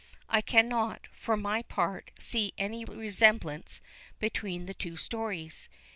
[0.27, 3.81] I cannot, for my part, see any resemblance
[4.19, 5.69] between the two stories.